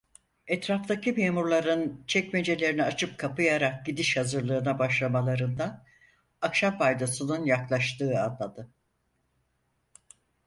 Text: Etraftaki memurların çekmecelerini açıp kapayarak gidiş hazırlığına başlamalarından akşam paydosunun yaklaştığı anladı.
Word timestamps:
Etraftaki 0.47 1.11
memurların 1.11 2.03
çekmecelerini 2.07 2.83
açıp 2.83 3.17
kapayarak 3.17 3.85
gidiş 3.85 4.17
hazırlığına 4.17 4.79
başlamalarından 4.79 5.83
akşam 6.41 6.77
paydosunun 6.77 7.45
yaklaştığı 7.45 8.21
anladı. 8.21 8.69